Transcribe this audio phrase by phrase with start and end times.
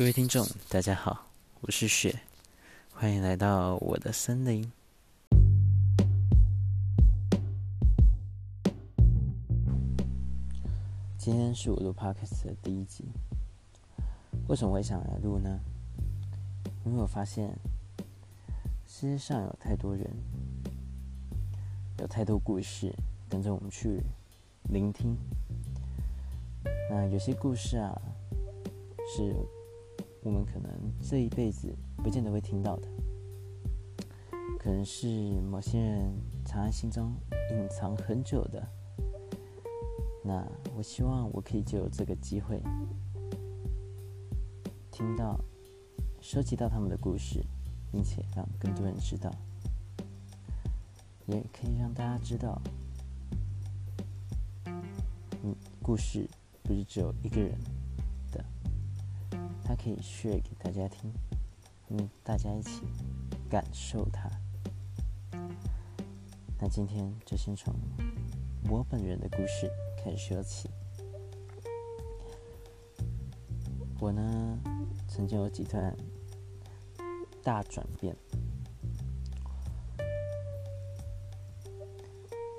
[0.00, 1.26] 各位听众，大家好，
[1.60, 2.20] 我是雪，
[2.94, 4.72] 欢迎来到我的森林。
[11.18, 13.04] 今天是我录 podcast 的第一集。
[14.48, 15.60] 为什么会想来录呢？
[16.86, 17.54] 因为我发现
[18.86, 20.10] 世界上有太多人，
[21.98, 22.90] 有太多故事
[23.28, 24.00] 等着我们去
[24.70, 25.14] 聆听。
[26.88, 28.00] 那有些故事啊，
[29.14, 29.36] 是
[30.22, 32.88] 我们可能这一辈子不见得会听到的，
[34.58, 36.12] 可能是某些人
[36.44, 37.14] 藏在心中
[37.50, 38.66] 隐藏很久的。
[40.22, 42.62] 那我希望我可以就有这个机会，
[44.90, 45.40] 听到、
[46.20, 47.42] 收集到他们的故事，
[47.90, 49.34] 并且让更多人知道，
[51.26, 52.60] 也可以让大家知道，
[55.42, 56.28] 嗯，故事
[56.62, 57.58] 不是只有一个人，
[59.70, 61.12] 他可以 share 给大家听，
[61.90, 62.82] 嗯，大家一起
[63.48, 64.28] 感受它。
[66.58, 67.72] 那今天就先从
[68.68, 69.70] 我本人的故事。
[70.02, 70.68] 开始说起，
[74.00, 74.58] 我呢
[75.06, 75.96] 曾经有几段
[77.40, 78.16] 大转变，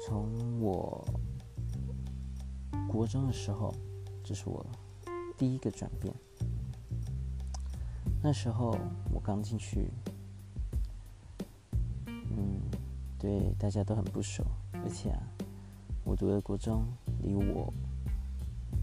[0.07, 1.05] 从我
[2.87, 3.75] 国中的时候，
[4.23, 4.65] 这是我
[5.37, 6.15] 第一个转变。
[8.21, 8.77] 那时候
[9.11, 9.89] 我刚进去，
[12.05, 12.61] 嗯，
[13.17, 15.21] 对大家都很不熟，而且啊，
[16.03, 16.85] 我读的国中。
[17.23, 17.71] 离我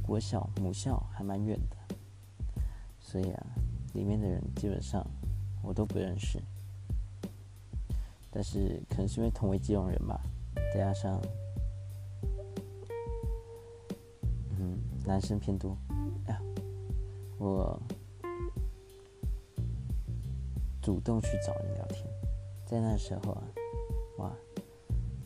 [0.00, 1.76] 国小母校还蛮远的，
[3.00, 3.46] 所以啊，
[3.94, 5.04] 里面的人基本上
[5.60, 6.40] 我都不认识。
[8.30, 10.20] 但是可能是因为同为基隆人吧，
[10.72, 11.20] 再加上
[14.60, 15.76] 嗯男生偏多，
[16.26, 16.40] 哎呀，
[17.38, 17.80] 我
[20.88, 22.02] 主动去找人聊天，
[22.64, 23.42] 在那时候啊，
[24.16, 24.32] 哇，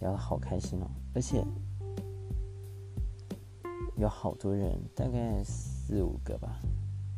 [0.00, 1.44] 聊得好开心哦，而且。
[3.96, 6.60] 有好多人，大概四五个吧，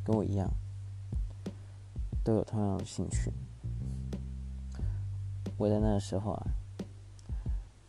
[0.05, 0.47] 跟我一样，
[2.23, 3.33] 都有同样的兴趣。
[5.57, 6.47] 我在那个时候啊，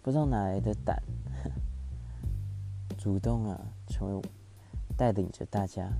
[0.02, 1.04] 不知道哪来的胆，
[2.98, 4.22] 主动啊，成为
[4.96, 5.92] 带领着大家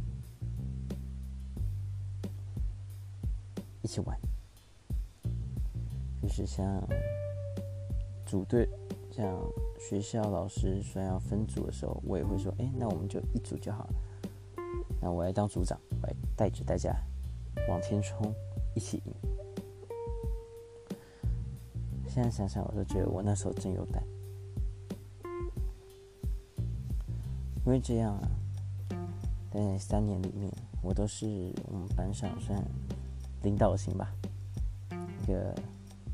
[3.82, 4.18] 一起玩。
[6.36, 6.84] 就是像
[8.26, 8.68] 组队。
[9.12, 9.26] 像
[9.80, 13.88] 学校老师说要分组的时候，我也会说：“哎，那我们就一组就好。”
[15.02, 16.94] 那我来当组长，来带着大家
[17.70, 18.34] 往前冲，
[18.76, 19.14] 一起赢。
[22.10, 24.04] 现在想想，我都觉得我那时候真有胆，
[27.66, 28.28] 因为这样啊，
[29.50, 30.52] 在三年里面，
[30.82, 32.62] 我都是我们班上算
[33.44, 34.14] 领导型吧，
[35.24, 35.56] 一个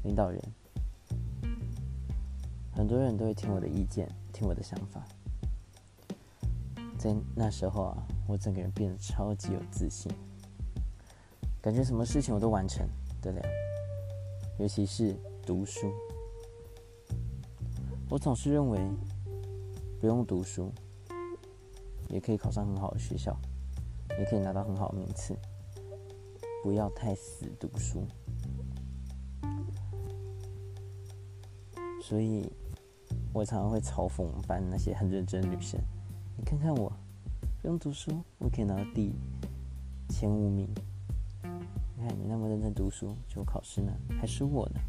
[0.04, 0.42] 领导人。
[2.74, 5.06] 很多人都会听我的意见，听我的想法。
[6.98, 10.12] 在那时候啊，我整个人变得超级有自信，
[11.62, 12.88] 感觉什么事情我都完成
[13.22, 13.42] 得了，
[14.60, 15.92] 尤其是读书。
[18.10, 18.80] 我总是认为，
[20.00, 20.72] 不用读书，
[22.10, 23.36] 也可以考上很好的学校，
[24.20, 25.36] 也可以拿到很好的名次。
[26.64, 28.08] 不要太死读书。
[32.12, 32.52] 所以。
[33.34, 35.80] 我常常会嘲讽我们班那些很认真的女生，
[36.38, 36.92] 你看看我，
[37.62, 39.14] 不用读书，我可以拿到第
[40.10, 40.68] 前五名。
[41.96, 44.82] 你看你那么认真读书，就考试呢，还是我呢。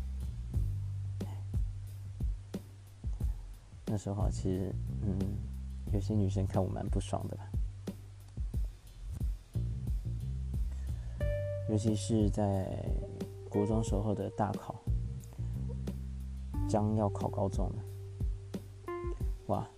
[3.86, 5.18] 那时候其实，嗯，
[5.92, 7.50] 有些女生看我蛮不爽的吧，
[11.70, 12.84] 尤其是在
[13.48, 14.71] 国中时候的大考，
[16.72, 17.84] 将要考高中了。
[19.48, 19.68] 哇，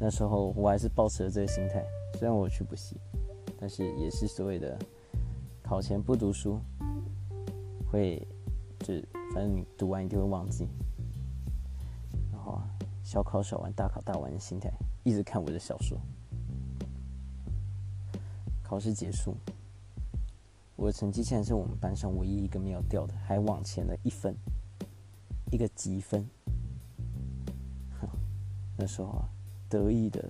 [0.00, 1.84] 那时候我还是保持了这个心态，
[2.14, 2.96] 虽然我去补习，
[3.60, 4.78] 但是也是所谓的
[5.62, 6.58] 考前不读书，
[7.90, 8.26] 会
[8.78, 8.94] 就
[9.34, 10.66] 反正你读完一定会忘记。
[12.32, 12.62] 然后，
[13.04, 14.72] 小考小玩，大考大玩的心态，
[15.04, 15.98] 一直看我的小说。
[18.62, 19.36] 考试结束，
[20.76, 24.34] 我的成绩竟然是我们班上唯一一个没有掉的，还往前了一分，
[25.52, 26.26] 一个积分。
[28.76, 29.28] 那时候啊，
[29.68, 30.28] 得意的，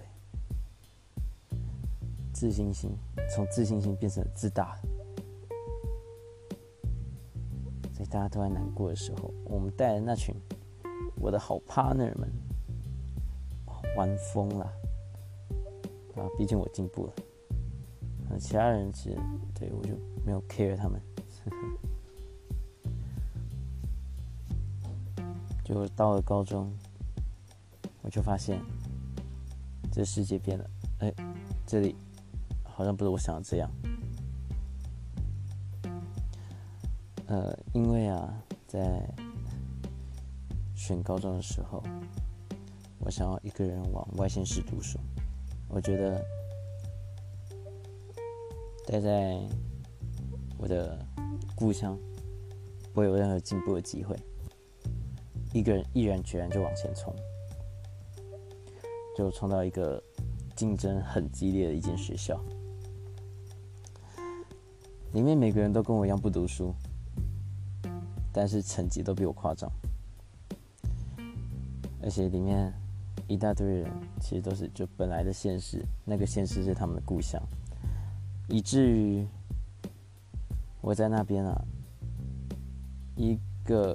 [2.34, 2.90] 自信心
[3.32, 4.76] 从自信心变成了自大。
[7.94, 10.34] 在大家都在难过的时候，我们带的那群
[11.16, 12.28] 我的好 partner 们
[13.96, 14.64] 玩疯了
[16.16, 16.26] 啊！
[16.36, 17.14] 毕竟我进步了，
[18.40, 19.16] 其他人其实
[19.54, 19.94] 对我就
[20.26, 21.00] 没有 care 他们。
[25.72, 26.70] 就到了高中，
[28.02, 28.60] 我就发现
[29.90, 30.70] 这世界变了。
[30.98, 31.12] 哎，
[31.66, 31.96] 这里
[32.62, 33.70] 好像不是我想的这样。
[37.26, 38.30] 呃，因为啊，
[38.66, 39.02] 在
[40.74, 41.82] 选高中的时候，
[42.98, 44.98] 我想要一个人往外县市读书。
[45.68, 46.22] 我觉得
[48.86, 49.40] 待在
[50.58, 51.02] 我的
[51.56, 51.98] 故乡
[52.92, 54.14] 不会有任何进步的机会。
[55.52, 57.14] 一个人毅然决然就往前冲，
[59.14, 60.02] 就冲到一个
[60.56, 62.40] 竞争很激烈的一间学校，
[65.12, 66.74] 里面每个人都跟我一样不读书，
[68.32, 69.70] 但是成绩都比我夸张，
[72.02, 72.72] 而且里面
[73.28, 73.90] 一大堆人
[74.22, 77.38] 其实都是就本来的现实，那个现实是他们的故乡，
[78.48, 79.26] 以至于
[80.80, 81.62] 我在那边啊，
[83.16, 83.94] 一个。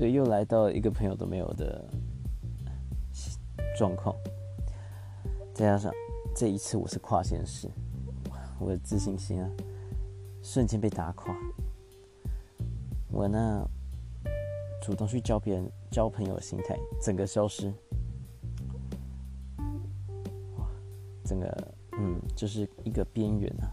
[0.00, 1.84] 对，又来到一个朋友都没有的
[3.76, 4.16] 状况，
[5.52, 5.92] 再加上
[6.34, 7.68] 这一次我是跨县市，
[8.58, 9.50] 我的自信心啊
[10.42, 11.36] 瞬间被打垮。
[13.10, 13.62] 我那
[14.80, 17.70] 主动去交别人、交朋友的心态整个消失，
[20.56, 20.66] 哇，
[21.26, 23.68] 整个嗯就是一个边缘啊。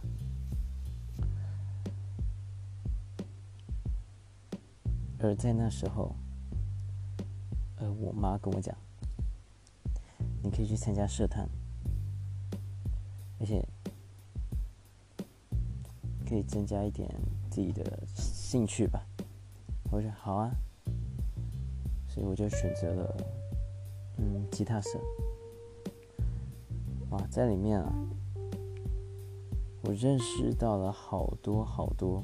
[5.28, 6.16] 而在那时候，
[7.76, 8.74] 呃，我妈跟我讲，
[10.42, 11.46] 你可以去参加社团，
[13.38, 13.62] 而且
[16.26, 17.14] 可以增加一点
[17.52, 19.06] 自己的兴趣吧。
[19.92, 20.50] 我说好啊，
[22.08, 23.18] 所以我就选择了
[24.20, 24.98] 嗯吉他社。
[27.10, 27.94] 哇，在里面啊，
[29.82, 32.24] 我认识到了好多好多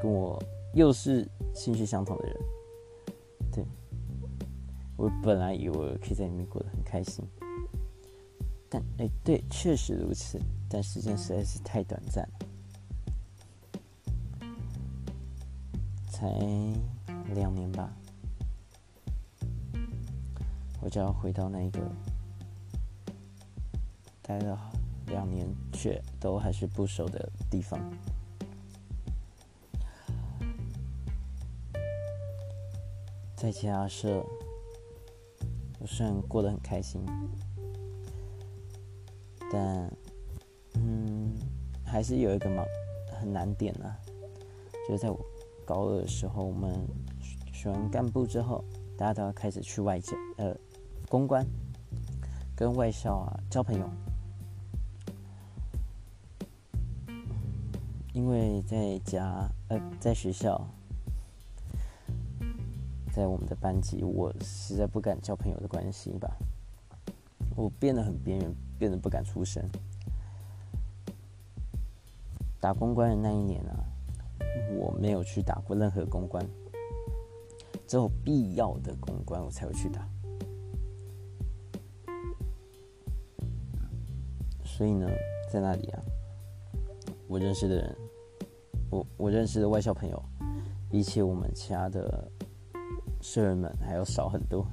[0.00, 0.40] 跟我
[0.74, 1.28] 又是。
[1.54, 2.36] 兴趣相同的人，
[3.52, 3.62] 对。
[4.96, 7.22] 我本来以为可以在里面过得很开心，
[8.70, 10.40] 但哎，对，确实如此，
[10.70, 12.26] 但时间实在是太短暂，
[16.10, 16.26] 才
[17.34, 17.94] 两年吧，
[20.80, 21.80] 我就要回到那一个
[24.22, 24.58] 待了
[25.08, 27.78] 两年却都还是不熟的地方。
[33.42, 34.22] 在家是，
[35.80, 37.04] 我虽然过得很开心，
[39.50, 39.92] 但
[40.74, 41.34] 嗯，
[41.84, 42.64] 还是有一个忙
[43.18, 43.92] 很难点呢。
[44.86, 45.18] 就是在我
[45.64, 46.86] 高二的时候，我们
[47.52, 48.64] 选完干部之后，
[48.96, 50.56] 大家都要开始去外交呃
[51.08, 51.44] 公关，
[52.54, 53.90] 跟外校啊交朋友。
[58.12, 60.64] 因为在家呃在学校。
[63.12, 66.34] 在我们的班级，我实在不敢交朋友的关系吧，
[67.54, 69.62] 我变得很边缘，变得不敢出声。
[72.58, 73.84] 打公关的那一年啊，
[74.78, 76.42] 我没有去打过任何公关，
[77.86, 80.08] 只有必要的公关我才会去打。
[84.64, 85.06] 所以呢，
[85.52, 86.02] 在那里啊，
[87.28, 87.96] 我认识的人，
[88.88, 90.22] 我我认识的外校朋友，
[90.88, 92.26] 比起我们其他的。
[93.22, 94.66] 社员们还要少很多。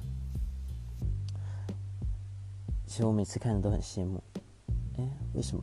[2.84, 4.20] 其实我每次看着都很羡慕，
[4.98, 5.62] 哎，为什么？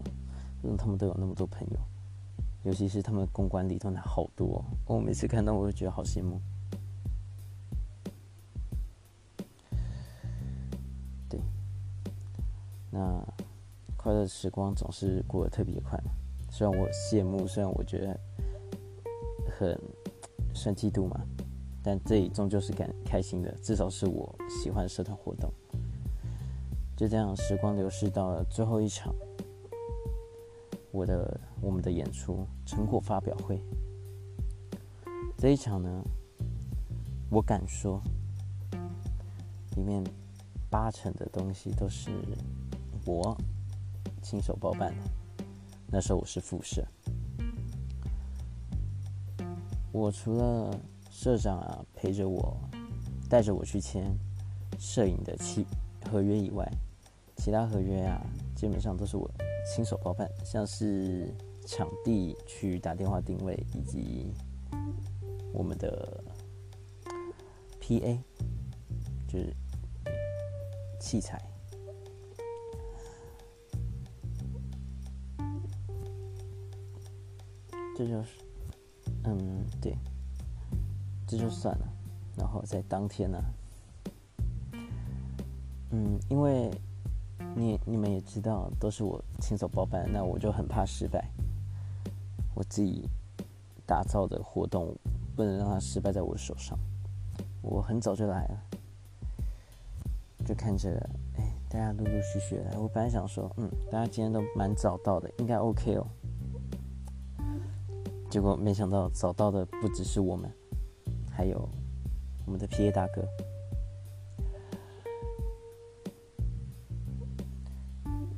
[0.64, 1.78] 为什么他们都有那么多朋友？
[2.64, 6.40] 尤其是他们公关里头的好多，我每次看到我就觉得好羡慕。
[11.30, 11.40] 对，
[12.90, 13.22] 那
[13.98, 16.02] 快乐的时光总是过得特别快。
[16.50, 18.20] 虽然我羡慕，虽然我觉得
[19.60, 19.78] 很
[20.54, 21.20] 算嫉妒嘛。
[21.84, 25.50] 但这也终究是感开心的，至少是我喜欢社团活动。
[26.98, 29.16] 就这样，时光流逝到了最后一场，
[30.92, 33.62] 我的我们的演出成果发表会。
[35.38, 36.04] 这一场呢，
[37.30, 38.02] 我敢说，
[39.76, 40.04] 里面
[40.70, 42.10] 八成的东西都是
[43.06, 43.38] 我
[44.22, 45.04] 亲手包办的。
[45.90, 46.86] 那时候我是副社，
[49.94, 50.78] 我除了。
[51.20, 52.56] 社长啊，陪着我，
[53.28, 54.16] 带着我去签
[54.78, 55.66] 摄影的契
[56.12, 56.64] 合约以外，
[57.38, 58.22] 其他合约啊，
[58.56, 59.28] 基本上都是我
[59.66, 61.34] 亲手包办，像是
[61.66, 64.32] 场地去打电话定位，以及
[65.52, 66.24] 我们的
[67.82, 68.20] PA，
[69.28, 69.56] 就是
[71.00, 71.42] 器材。
[77.98, 78.38] 这就是，
[79.24, 79.98] 嗯，对，
[81.28, 81.88] 这就算了。
[82.38, 83.40] 然后在当天呢，
[85.92, 86.72] 嗯，因为
[87.56, 91.30] 你你们也知道，都是我亲手包办，那我就很怕失败。
[92.56, 93.10] 我自己
[93.86, 94.96] 打造的活动，
[95.36, 96.78] 不能让它失败在我手上。
[97.62, 98.62] 我很早就来了，
[100.46, 100.90] 就看着，
[101.38, 102.78] 哎，大家陆陆续续来。
[102.78, 106.08] 我本来想说，嗯，大家今天都蛮早到的，应该 OK 哦。
[108.30, 110.52] 结果没想到，早到的不只是我们，
[111.38, 111.70] 还有。
[112.46, 113.28] 我们的 P.A 大哥，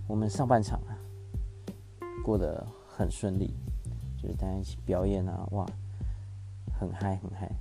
[0.07, 0.97] 我们上半场啊
[2.25, 3.53] 过得很顺利，
[4.17, 5.63] 就是大家一起表演啊，哇，
[6.73, 7.51] 很嗨很嗨。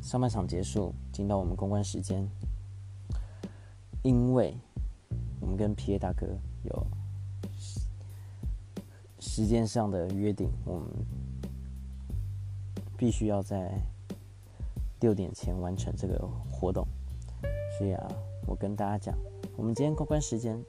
[0.00, 2.30] 上半场结束，进到我们公关时间，
[4.04, 4.56] 因为
[5.40, 6.28] 我们跟 P.A 大哥
[6.62, 6.86] 有
[9.18, 10.88] 时间上的约定，我们
[12.96, 13.82] 必须要在。
[15.00, 16.84] 六点前完成这个活动，
[17.78, 18.08] 所以啊，
[18.46, 19.16] 我跟大家讲，
[19.56, 20.60] 我们今天公关时间，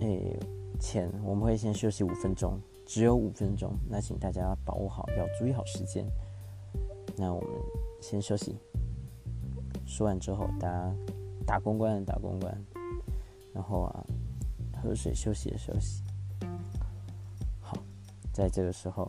[0.00, 0.38] 诶，
[0.78, 6.06] 前我们会先休息五分钟，只有五分钟，那请大家把握好，要注意好时间。
[7.16, 7.50] 那我们
[8.02, 8.58] 先休息，
[9.86, 10.94] 说完之后，大家
[11.46, 12.64] 打公关打公关，
[13.54, 14.04] 然后啊，
[14.82, 16.02] 喝水休息的休息。
[17.60, 17.78] 好，
[18.34, 19.08] 在这个时候。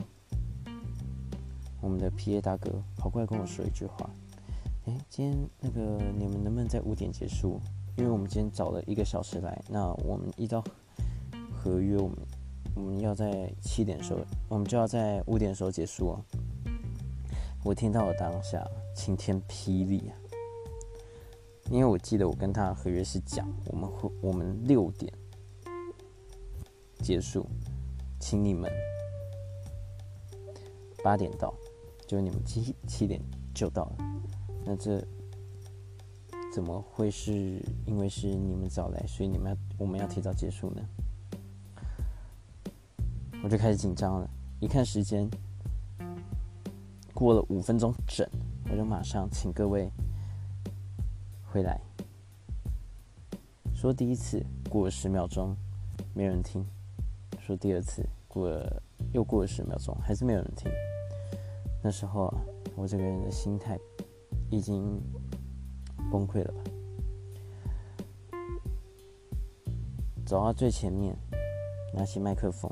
[1.88, 4.10] 我们的 P.A 大哥跑过来跟我说一句话
[4.88, 5.80] ：“哎，今天那个
[6.20, 7.62] 你们能不能在五点结束？
[7.96, 10.62] 因为我们今天早了一个小时来，那我们依照
[11.50, 12.18] 合约，我们
[12.76, 16.20] 我们要在七点的时候，我们就要在五点的时候结束啊。”
[17.64, 20.14] 我听到了当下晴天霹雳啊！
[21.72, 25.10] 因为我记得我跟他合约是讲，我们会我们六点
[27.00, 27.48] 结束，
[28.20, 28.70] 请你们
[31.02, 31.54] 八点到。
[32.08, 33.22] 就你们七七点
[33.54, 33.98] 就到了，
[34.66, 35.06] 那这
[36.54, 40.82] 怎么会是因为是你们早来，所以你们要我们要提早结束呢？
[43.44, 44.30] 我就开始紧张了，
[44.62, 45.30] 一看时间，
[47.14, 48.26] 过了五分钟整，
[48.72, 49.92] 我就马上请各位
[51.44, 51.80] 回来。
[53.76, 55.56] 说第一次过了十秒钟，
[56.16, 56.64] 没有人听；
[57.40, 58.82] 说第二次过了
[59.14, 60.72] 又过了十秒钟，还是没有人听。
[61.88, 62.44] 那时候啊，
[62.76, 63.80] 我这个人的心态
[64.52, 65.02] 已经
[66.12, 66.62] 崩溃了吧？
[70.26, 71.16] 走到最前面，
[71.94, 72.70] 拿起麦克风，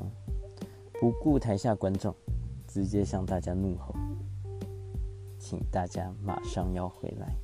[1.00, 2.14] 不顾台下观众，
[2.68, 3.94] 直接向大家怒吼
[5.40, 7.34] ：“请大家马上要回来！”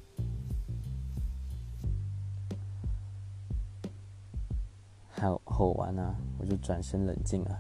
[5.23, 7.59] 吼吼完啊，我就转身冷静了。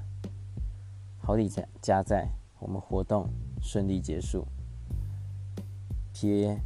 [1.16, 2.28] 好底加加在
[2.58, 3.26] 我们活动。
[3.62, 4.46] 顺利结束
[6.12, 6.58] ，P.A.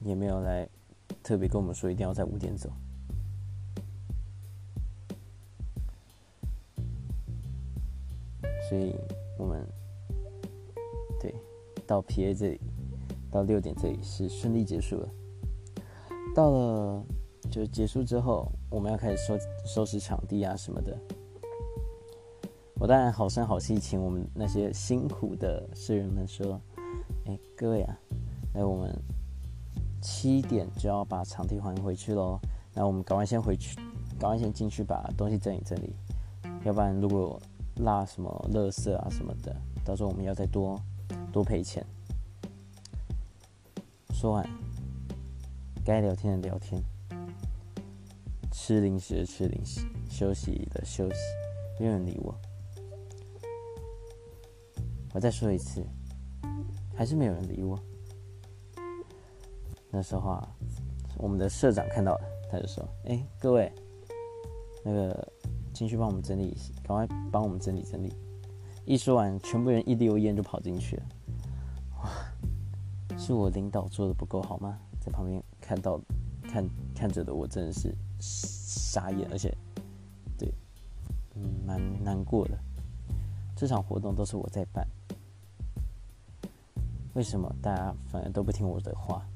[0.00, 0.68] 也没有来
[1.22, 2.72] 特别跟我们说一定要在五点走，
[8.68, 8.94] 所以
[9.38, 9.64] 我们
[11.20, 11.34] 对
[11.86, 12.34] 到 P.A.
[12.34, 12.60] 这里
[13.30, 15.08] 到六点这里是顺利结束了。
[16.34, 17.04] 到了
[17.50, 20.96] 就结束之后，我们要开始收收拾场地啊什么的。
[22.80, 26.60] 我当然好声好气，请我们那些辛苦的社员们说
[27.26, 27.98] ：“哎，各位啊，
[28.54, 28.96] 那我们
[30.00, 32.38] 七点就要把场地还回去喽。
[32.72, 33.74] 那我们赶快先回去，
[34.16, 35.92] 赶快先进去把东西整理整理，
[36.64, 37.42] 要不然如果
[37.78, 40.80] 落什么垃圾啊什么的，到时候我们要再多
[41.32, 41.84] 多赔钱。”
[44.14, 44.48] 说完，
[45.84, 46.80] 该聊天的聊天，
[48.52, 51.16] 吃零食的吃零食，休息的休息，
[51.80, 52.32] 没有人理我。
[55.18, 55.84] 我再说一次，
[56.94, 57.76] 还是没有人理我。
[59.90, 60.48] 那时候啊，
[61.16, 63.72] 我们的社长看到了，他就说：“哎，各位，
[64.84, 65.32] 那个
[65.74, 68.14] 进去帮我们整理一下，赶快帮我们整理整理。”
[68.86, 71.02] 一说完，全部人一溜烟就跑进去了。
[71.96, 74.78] 哇，是我领导做的不够好吗？
[75.00, 76.00] 在旁边看到
[76.44, 79.52] 看看着的我真的是傻眼，而且
[80.38, 80.48] 对，
[81.34, 82.56] 嗯，蛮难过的。
[83.56, 84.86] 这场活动都是我在办。
[87.18, 89.26] 为什么大家反而都不听我的话？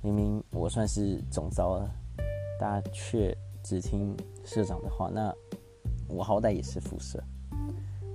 [0.00, 1.94] 明明我算是总招了，
[2.58, 5.10] 大家却只听社长的话。
[5.12, 5.30] 那
[6.08, 7.22] 我好歹也是副社，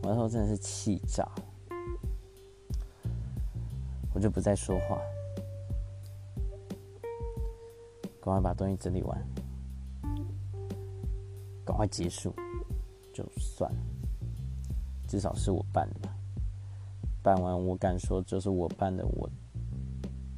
[0.02, 1.24] 我那时候真的是气炸。
[4.12, 5.00] 我就不再说话，
[8.22, 9.24] 赶快把东西整理完，
[11.64, 12.34] 赶快结束，
[13.14, 13.78] 就算了，
[15.08, 16.15] 至少是我办的。
[17.26, 19.28] 办完我敢说就是我办的，我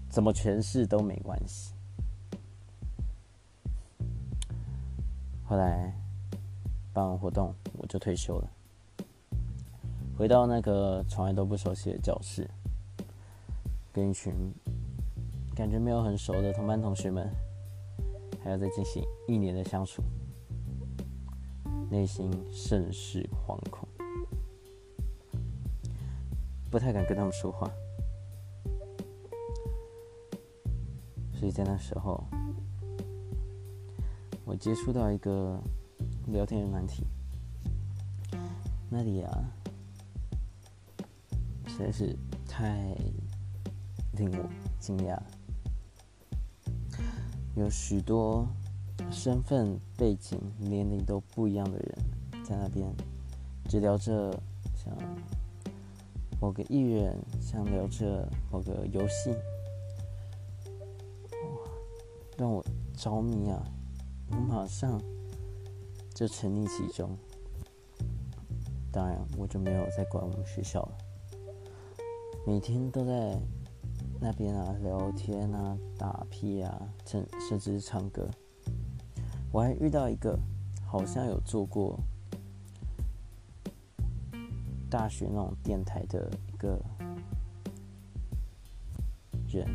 [0.09, 1.73] 怎么诠释都没关系。
[5.43, 5.93] 后来
[6.93, 8.49] 办完活动我就退休了，
[10.17, 12.49] 回到那个从来都不熟悉的教室，
[13.91, 14.33] 跟一群
[15.55, 17.29] 感觉没有很熟的同班同学们，
[18.41, 20.01] 还要再进行一年的相处，
[21.91, 23.86] 内心甚是惶恐。
[26.69, 27.71] 不太敢跟他们说话，
[31.33, 32.23] 所以在那时候，
[34.45, 35.59] 我接触到一个
[36.27, 37.05] 聊天的难题，
[38.89, 39.49] 那里啊，
[41.67, 42.15] 实在是
[42.47, 42.95] 太
[44.13, 45.17] 令我惊讶，
[47.55, 48.45] 有许多
[49.09, 52.93] 身份背景、年龄都不一样的人在那边，
[53.69, 54.37] 只聊着
[54.75, 54.93] 像。
[56.39, 59.35] 某个艺人想聊着某个游戏，
[62.37, 62.63] 让我
[62.95, 63.63] 着迷啊！
[64.29, 65.01] 我马上
[66.13, 67.17] 就沉溺其中。
[68.91, 70.97] 当然，我就没有再管我们学校了。
[72.45, 73.39] 每天都在
[74.21, 78.29] 那边啊聊天啊打屁啊，甚甚至是唱歌。
[79.51, 80.37] 我还遇到一个
[80.85, 81.99] 好像有做过。
[84.89, 86.81] 大学那种电台的一个
[89.49, 89.67] 人，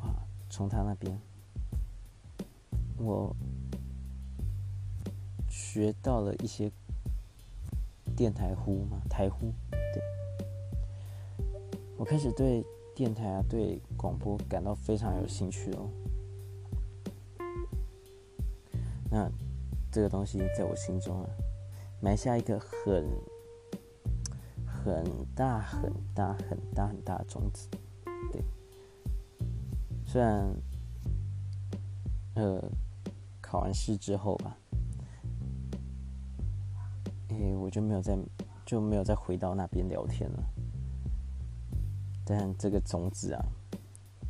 [0.00, 0.14] 哇！
[0.48, 1.20] 从他那边，
[2.98, 3.34] 我
[5.48, 6.70] 学到了一些
[8.16, 9.52] 电台呼嘛，台呼。
[9.70, 10.02] 对，
[11.96, 15.90] 我开始对电台啊，对广播感到非常有兴趣哦。
[19.10, 19.30] 那
[19.90, 21.28] 这个东西在我心中啊。
[22.04, 23.08] 埋下一个很
[24.66, 25.02] 很
[25.34, 27.66] 大很大很大很大的种子，
[28.30, 28.44] 对。
[30.04, 30.54] 虽然，
[32.34, 32.62] 呃，
[33.40, 34.54] 考完试之后吧，
[37.28, 38.18] 诶，我就没有再
[38.66, 40.44] 就没有再回到那边聊天了。
[42.22, 43.42] 但这个种子啊，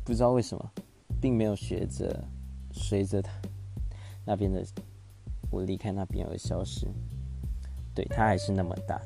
[0.05, 0.71] 不知道为什么，
[1.19, 2.23] 并没有学着
[2.71, 3.29] 随着他
[4.25, 4.65] 那边的
[5.51, 6.87] 我离开那边而消失。
[7.95, 9.01] 对，它还是那么大，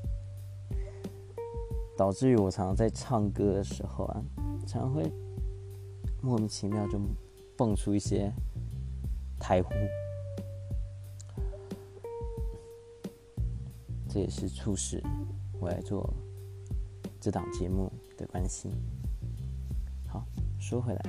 [1.95, 4.23] 导致于我常常在唱歌的时候啊，
[4.65, 5.04] 常会
[6.23, 6.99] 莫名其妙就
[7.56, 8.34] 蹦出一些
[9.39, 9.69] 台呼，
[14.10, 14.99] 这也是促使
[15.60, 16.12] 我来做
[17.21, 18.71] 这档节目的关系。
[20.08, 20.25] 好，
[20.60, 21.02] 说回来，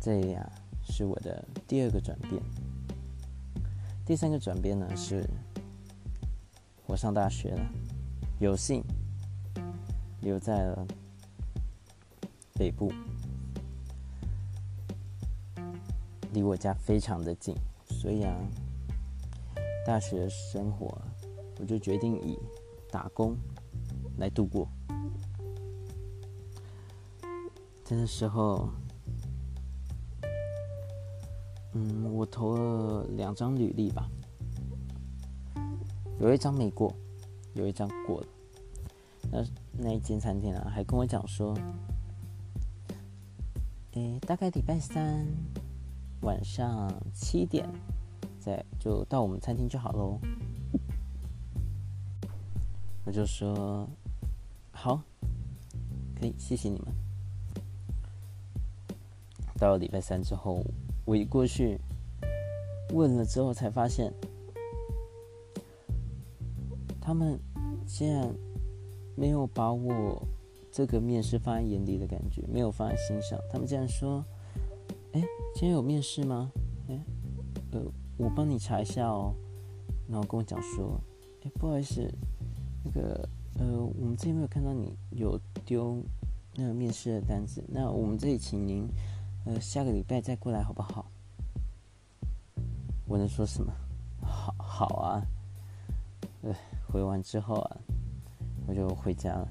[0.00, 0.50] 这里啊
[0.82, 2.42] 是我的第二个转变，
[4.04, 5.24] 第三个转变呢是。
[6.86, 7.66] 我上大学了，
[8.38, 8.84] 有幸
[10.20, 10.86] 留在了
[12.54, 12.92] 北部，
[16.32, 17.54] 离我家非常的近，
[17.86, 18.32] 所以啊，
[19.84, 20.96] 大学生活
[21.58, 22.38] 我就决定以
[22.90, 23.36] 打工
[24.18, 24.68] 来度过。
[27.82, 28.68] 在那时候，
[31.72, 34.08] 嗯，我投了两张履历吧。
[36.24, 36.90] 有一张没过，
[37.52, 38.26] 有一张过了。
[39.30, 41.54] 那那一间餐厅啊，还跟我讲说，
[43.92, 45.26] 诶，大概礼拜三
[46.22, 47.68] 晚上七点，
[48.40, 50.18] 再就到我们餐厅就好喽。
[53.04, 53.86] 我就说
[54.72, 55.02] 好，
[56.18, 56.88] 可以，谢谢你们。
[59.58, 60.64] 到了礼拜三之后，
[61.04, 61.78] 我一过去
[62.94, 64.10] 问了之后，才发现。
[67.04, 67.38] 他们
[67.84, 68.34] 竟然
[69.14, 70.26] 没有把我
[70.72, 73.38] 这个面试放在眼里的感觉，没有放在心上。
[73.52, 74.24] 他们竟然说
[75.12, 76.50] ：“哎，今天有面试吗？
[76.88, 76.98] 哎，
[77.72, 77.82] 呃，
[78.16, 79.34] 我帮你查一下哦。”
[80.08, 80.98] 然后跟我讲说
[81.44, 82.10] ：“哎，不好意思，
[82.82, 86.02] 那个呃，我们这边没有看到你有丢
[86.56, 87.62] 那个面试的单子。
[87.68, 88.88] 那我们这里请您
[89.44, 91.04] 呃下个礼拜再过来好不好？”
[93.06, 93.70] 我能说什么？
[94.22, 95.26] 好好啊，
[96.40, 96.56] 呃。
[96.94, 97.76] 回完之后啊，
[98.68, 99.48] 我就回家了。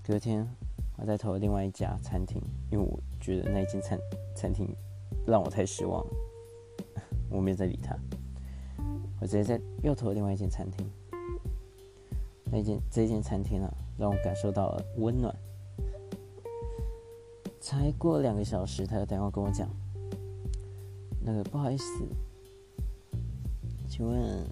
[0.00, 0.48] 隔天，
[0.96, 3.98] 我再投了另外一家餐厅，因为我觉得那间餐
[4.36, 4.72] 餐厅
[5.26, 6.12] 让我太失望了，
[7.28, 7.98] 我没有再理他。
[9.20, 10.88] 我直接在又投了另外一间餐厅，
[12.44, 15.34] 那间这一间餐厅啊，让我感受到了温暖。
[17.60, 19.68] 才过两个小时，他就打电话跟我讲
[21.20, 22.06] ：“那个不好意思。”
[23.90, 24.48] 请问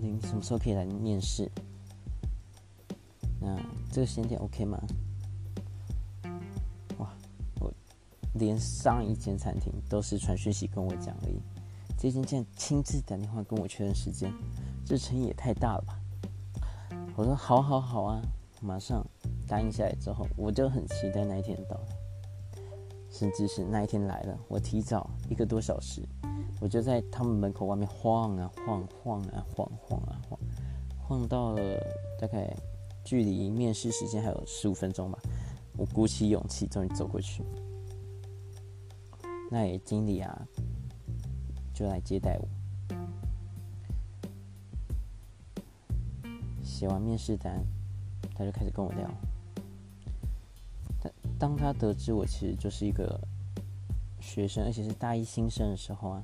[0.00, 1.50] 您什么时候可以来面试？
[3.40, 3.56] 那
[3.90, 4.80] 这个时间点 OK 吗？
[6.98, 7.12] 哇，
[7.60, 7.72] 我
[8.34, 11.40] 连上一间餐厅都是传讯息跟我讲而已，
[11.96, 14.32] 这间竟然亲自打电话跟我确认时间，
[14.84, 16.00] 这诚意也太大了吧！
[17.16, 18.20] 我说好好好啊，
[18.60, 19.04] 马上
[19.46, 22.62] 答应下来之后，我就很期待那一天到来，
[23.10, 26.02] 甚至是那一天来了，我提早一个多小时，
[26.60, 30.38] 我就在他们门口外面晃啊晃，晃啊晃，晃啊晃，
[30.98, 31.60] 晃到了
[32.20, 32.56] 大概。
[33.04, 35.18] 距离面试时间还有十五分钟吧，
[35.78, 37.42] 我鼓起勇气，终于走过去。
[39.50, 40.46] 那也经理啊，
[41.72, 42.46] 就来接待我。
[46.62, 47.64] 写完面试单，
[48.34, 49.10] 他就开始跟我聊。
[51.00, 53.18] 他当他得知我其实就是一个
[54.20, 56.20] 学生，而且是大一新生的时候啊，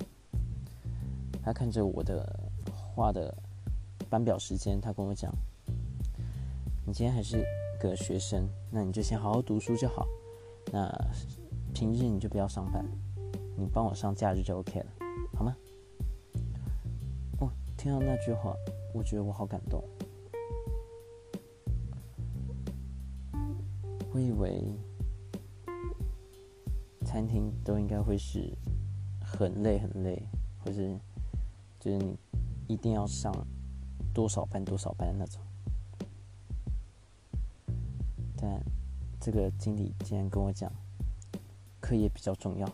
[1.45, 3.31] 他看着我的画的
[4.09, 5.31] 班表时间，他跟我讲。
[6.87, 7.45] 你今天还是
[7.79, 10.07] 个学生，那你就先好好读书就好。
[10.73, 10.91] 那
[11.71, 12.83] 平日你就不要上班，
[13.55, 14.87] 你帮我上假日就 OK 了，
[15.35, 15.55] 好吗？
[17.39, 18.55] 哦，听到那句话，
[18.91, 19.83] 我觉得我好感动。
[24.11, 24.63] 我以为
[27.05, 28.51] 餐厅都应该会是
[29.21, 30.27] 很累很累，
[30.63, 30.97] 或是
[31.85, 32.17] 就是你
[32.67, 33.31] 一定要上
[34.11, 35.39] 多少班多少班那种。
[38.35, 38.59] 但
[39.19, 40.71] 这个经理竟然跟我讲，
[41.79, 42.67] 课业比较重要。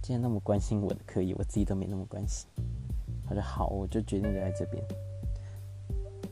[0.00, 2.48] 既然那么关心我的课业，我自己都没那么关心。
[3.26, 4.82] 他说好，我就决定留在这边。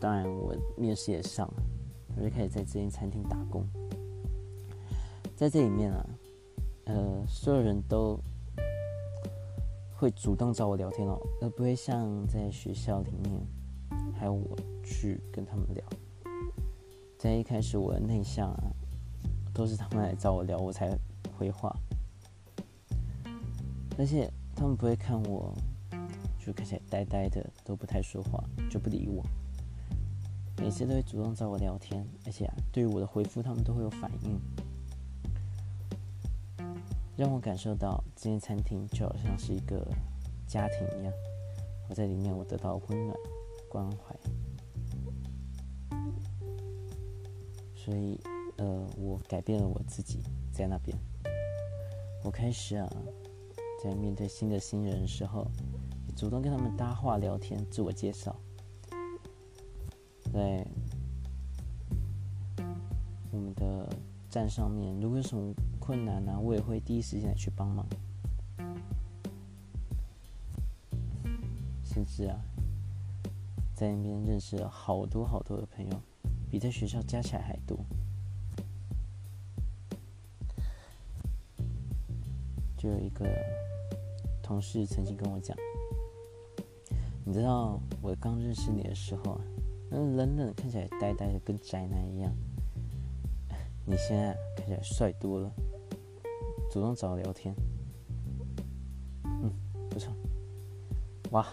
[0.00, 1.62] 当然，我面试也上了，
[2.16, 3.62] 我就开始在这间餐厅打工。
[5.36, 6.06] 在这里面啊，
[6.86, 8.18] 呃，所有人都
[9.98, 13.40] 会主动找我聊天哦，而不会像在学校里面，
[14.14, 14.54] 还有我
[14.84, 15.82] 去跟他们聊。
[17.18, 18.64] 在一开始，我的内向啊，
[19.54, 20.94] 都是他们来找我聊，我才
[21.34, 21.74] 回话。
[23.98, 25.54] 而且他们不会看我，
[26.38, 29.24] 就看起来呆呆的，都不太说话，就不理我。
[30.58, 34.38] 每次都会主动找我聊天，而且，对于我的回复，他们都会有反应，
[37.16, 39.86] 让我感受到这间餐厅就好像是一个
[40.46, 41.12] 家庭一样。
[41.88, 43.16] 我在里面，我得到温暖、
[43.68, 44.14] 关怀。
[47.74, 48.20] 所以，
[48.58, 50.20] 呃，我改变了我自己，
[50.52, 50.98] 在那边，
[52.24, 52.90] 我开始啊，
[53.82, 55.46] 在面对新的新人的时候，
[56.16, 58.34] 主动跟他们搭话聊天，自我介绍，
[60.32, 60.66] 在
[63.30, 63.88] 我们的
[64.28, 65.54] 站上面，如果有什么
[65.86, 67.86] 困难呢，我也会第一时间去帮忙，
[71.84, 72.40] 甚至啊，
[73.72, 76.00] 在那边认识了好多好多的朋友。
[76.50, 77.78] 比在学校加起来还多。
[82.76, 83.24] 就有一个
[84.42, 85.56] 同事曾经跟我讲
[87.24, 89.40] ：“你知道我刚认识你的时候啊，
[89.90, 92.32] 冷冷的，看起来呆呆的，跟宅男一样。
[93.84, 95.52] 你现在看起来帅多了，
[96.70, 97.54] 主动找我聊天。
[99.24, 99.50] 嗯，
[99.88, 100.12] 不错。
[101.30, 101.46] 哇，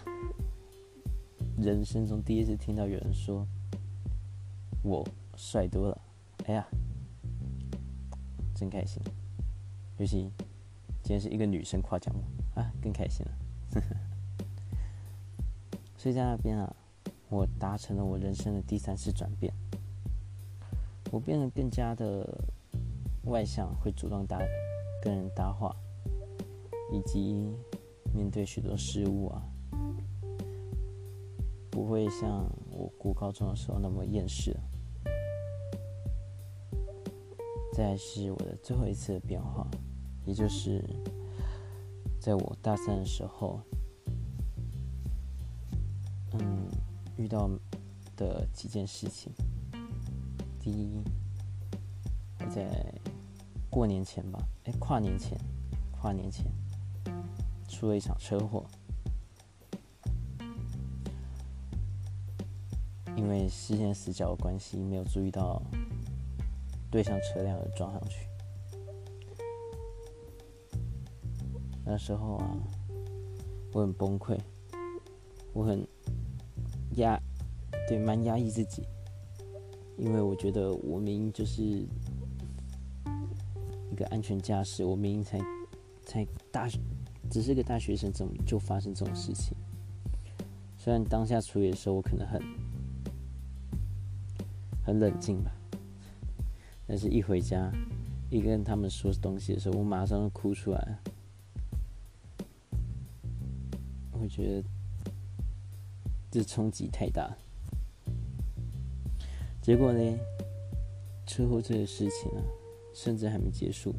[1.56, 3.46] 人生中第一次听到有人说。”
[4.84, 5.02] 我
[5.34, 5.98] 帅多了，
[6.44, 6.68] 哎呀，
[8.54, 9.02] 真开心！
[9.96, 10.30] 尤其
[11.02, 13.32] 今天是一个女生夸奖我啊，更开心了。
[15.96, 16.76] 所以在那边啊，
[17.30, 19.50] 我达成了我人生的第三次转变，
[21.10, 22.44] 我变得更加的
[23.22, 24.36] 外向，会主动搭
[25.04, 25.76] 跟人搭话，
[26.90, 27.54] 以及
[28.14, 29.42] 面对许多事物啊，
[31.70, 34.56] 不会像我过高中的时候那么厌世。
[37.74, 39.68] 再是我的最后一次的变化，
[40.24, 40.82] 也就是
[42.18, 43.60] 在我大三的时候，
[46.32, 46.66] 嗯，
[47.18, 47.50] 遇到
[48.16, 49.30] 的几件事情。
[50.60, 51.02] 第一，
[52.40, 52.93] 我在
[53.74, 55.36] 过年前吧，哎，跨年前，
[55.90, 56.46] 跨年前
[57.68, 58.64] 出了一场车祸，
[63.16, 65.60] 因为视线死角的关系，没有注意到。
[66.88, 68.28] 对向车辆而撞上去，
[71.84, 72.56] 那时候啊，
[73.72, 74.38] 我很崩溃，
[75.52, 75.84] 我很
[76.92, 77.20] 压，
[77.88, 78.86] 对，蛮压抑自己，
[79.98, 81.84] 因为我觉得我明明就是
[83.94, 85.38] 一个安全驾驶，我明明才
[86.04, 86.68] 才大
[87.30, 89.56] 只是个大学生，怎么就发生这种事情？
[90.76, 92.42] 虽然当下处理的时候，我可能很
[94.84, 95.52] 很冷静吧，
[96.88, 97.70] 但是一回家，
[98.30, 100.98] 一跟他们说东西的时候，我马上就哭出来。
[104.10, 104.68] 我觉得
[106.32, 107.32] 这冲击太大。
[109.62, 110.18] 结果呢，
[111.28, 112.42] 车祸这个事情啊，
[112.94, 113.94] 甚至还没结束，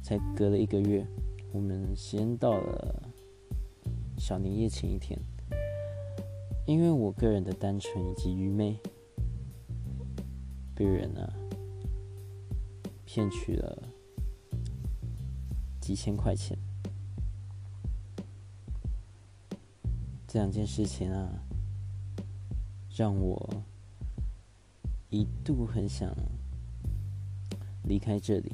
[0.00, 1.04] 才隔了一个月，
[1.52, 3.10] 我们先到了
[4.16, 5.20] 小年夜前一天。
[6.66, 8.80] 因为我个人的单纯以及愚昧，
[10.74, 11.32] 被人呢
[13.04, 13.82] 骗取了
[15.80, 16.56] 几千块钱。
[20.26, 21.28] 这两件事情啊，
[22.90, 23.64] 让我
[25.08, 26.12] 一度很想
[27.86, 28.52] 离开这里，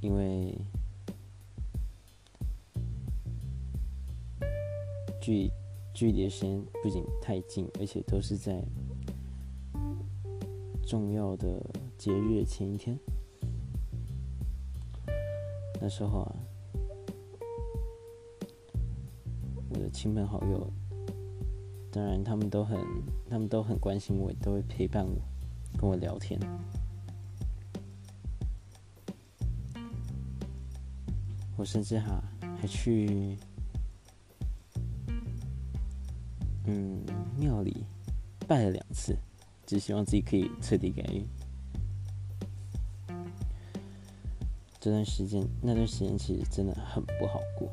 [0.00, 0.56] 因为。
[5.18, 5.50] 距
[5.92, 8.62] 距离的时间不仅太近，而且都是在
[10.86, 11.60] 重要的
[11.98, 12.96] 节日前一天。
[15.80, 16.36] 那时候啊，
[19.70, 20.72] 我的亲朋好友，
[21.96, 22.78] 当然他们都很，
[23.30, 25.18] 他们都很关心我，都会陪伴我，
[25.80, 26.38] 跟我聊天。
[31.56, 32.22] 我甚至哈
[32.60, 33.38] 还去。
[36.66, 37.02] 嗯，
[37.38, 37.86] 庙里
[38.46, 39.16] 拜了两次，
[39.64, 41.26] 只希望自己可以彻底改运。
[44.78, 47.70] 这段时间，那段时间其实真的很不好过。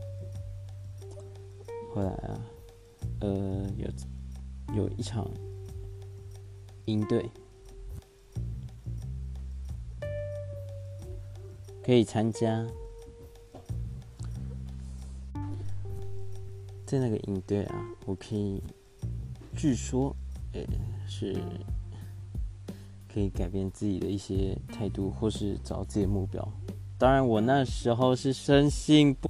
[1.94, 2.40] 后来啊，
[3.20, 3.88] 呃，有
[4.74, 5.30] 有一场
[6.86, 7.30] 营队
[11.84, 12.66] 可以参加，
[16.86, 18.62] 在那个营队啊，我可以。
[19.56, 20.14] 据说，
[20.54, 20.62] 呃，
[21.08, 21.38] 是
[23.08, 26.46] 可以改变自己的一些态度，或是找自己的目标。
[26.98, 29.30] 当然，我那时候是深信不，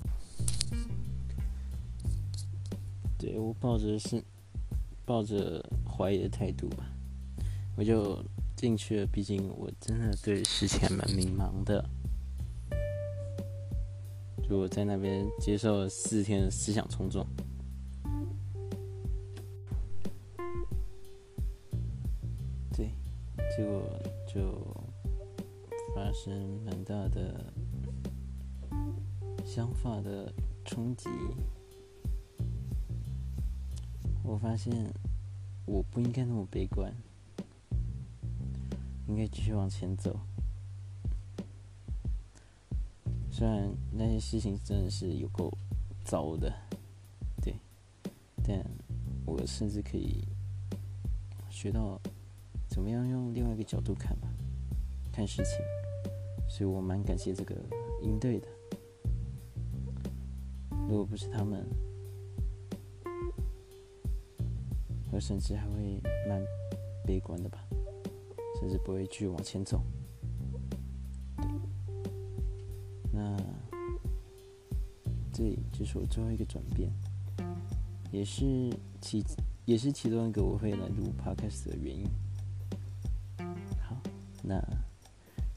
[3.18, 4.24] 对我抱着是
[5.06, 6.86] 抱着怀疑的态度吧，
[7.76, 8.24] 我就
[8.56, 9.06] 进去了。
[9.06, 11.84] 毕竟我真的对事情蛮迷茫的。
[14.48, 17.26] 就我在那边接受了四天的思想冲撞。
[22.76, 22.90] 对
[23.56, 23.82] 结果
[24.28, 24.60] 就
[25.96, 27.54] 发生蛮大的
[29.46, 30.34] 想法的
[30.66, 31.10] 冲击。
[34.24, 34.92] 我发现
[35.66, 36.94] 我不应该那么悲观，
[39.08, 40.20] 应该继续往前走。
[43.32, 45.52] 虽然那些事情真的是有够
[46.04, 46.52] 糟的，
[47.42, 47.54] 对，
[48.44, 48.66] 但
[49.26, 50.24] 我甚至可以
[51.50, 52.00] 学到。
[52.70, 54.28] 怎么样用另外一个角度看吧，
[55.12, 55.60] 看事情，
[56.50, 57.56] 所以我蛮感谢这个
[58.02, 58.48] 应对的。
[60.72, 61.64] 如果不是他们，
[65.14, 66.44] 我甚至还会蛮
[67.06, 67.64] 悲观的吧，
[68.60, 69.80] 甚至不会去往前走。
[73.12, 73.38] 那
[75.32, 76.92] 这就是我最后一个转变，
[78.12, 79.24] 也是其
[79.66, 82.08] 也是其中一个我会来录 podcast 的原因。
[83.80, 83.96] 好
[84.42, 84.60] 那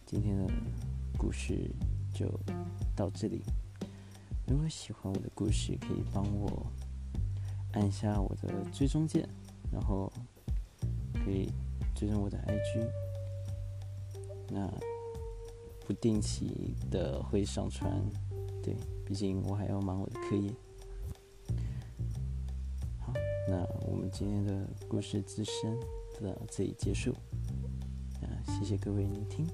[0.05, 0.53] 今天的
[1.17, 1.71] 故事
[2.13, 2.29] 就
[2.95, 3.43] 到这里。
[4.47, 6.67] 如果喜欢我的故事，可以帮我
[7.73, 9.27] 按下我的追踪键，
[9.73, 10.13] 然后
[11.25, 11.51] 可以
[11.95, 12.89] 追踪我的 IG。
[14.49, 14.71] 那
[15.87, 18.03] 不定期的会上传，
[18.63, 20.51] 对，毕竟我还要忙我的课业。
[22.99, 23.13] 好，
[23.49, 25.79] 那我们今天的故事自身
[26.21, 27.15] 到这里结束。
[28.47, 29.47] 谢谢各位聆听。